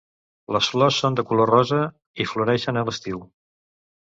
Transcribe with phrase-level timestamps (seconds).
[0.55, 1.83] Les flors són de color rosa
[2.25, 3.23] i floreixen a l'estiu.